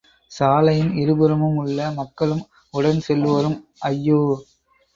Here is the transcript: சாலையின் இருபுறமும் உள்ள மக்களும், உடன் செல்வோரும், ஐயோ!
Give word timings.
சாலையின் 0.31 0.89
இருபுறமும் 0.93 1.55
உள்ள 1.55 1.91
மக்களும், 1.91 2.43
உடன் 2.73 3.01
செல்வோரும், 3.07 3.57
ஐயோ! 3.85 4.21